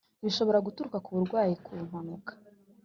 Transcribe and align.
Bishobora 0.25 0.63
guturuka 0.65 0.97
ku 1.05 1.09
burwayi, 1.15 1.53
ku 1.65 1.71
mpanuka 1.87 2.31